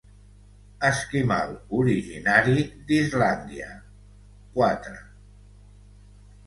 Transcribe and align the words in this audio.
Esquimal 0.87 1.53
originari 1.81 2.65
d'Islàndia; 2.89 3.69
quatre. 4.59 4.97